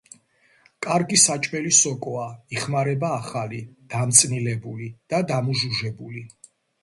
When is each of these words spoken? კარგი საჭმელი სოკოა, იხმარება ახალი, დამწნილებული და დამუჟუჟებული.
კარგი 0.85 1.17
საჭმელი 1.23 1.73
სოკოა, 1.79 2.23
იხმარება 2.55 3.11
ახალი, 3.17 3.61
დამწნილებული 3.93 4.87
და 5.15 5.23
დამუჟუჟებული. 5.33 6.25